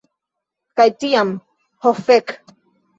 [0.81, 1.37] Kaj tiam...
[1.93, 2.39] Oh fek!